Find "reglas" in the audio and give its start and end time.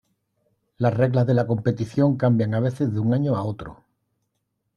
0.97-1.27